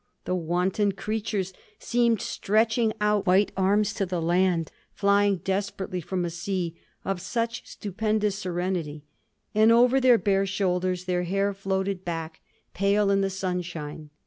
[0.25, 6.31] The wanton creatures seemed stretching out white arms to the land, flying desperately from a
[6.31, 9.05] sea of such stupendous serenity;
[9.53, 12.41] and over their bare shoulders their hair floated back,
[12.73, 14.09] pale in the sunshine.